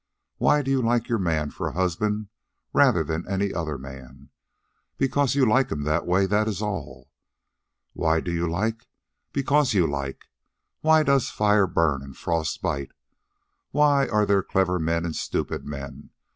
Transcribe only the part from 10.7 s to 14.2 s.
Why does fire burn and frost bite? Why